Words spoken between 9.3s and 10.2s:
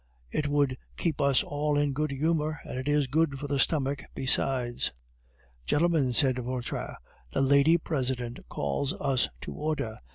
to order.